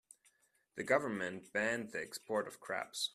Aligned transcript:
The 0.77 0.83
government 0.83 1.53
banned 1.53 1.91
the 1.91 2.01
export 2.01 2.47
of 2.47 2.59
crabs. 2.59 3.09